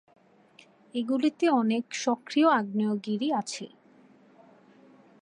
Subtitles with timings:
[0.93, 3.65] এগুলিতে অনেক সক্রিয় আগ্নেয়গিরি আছে।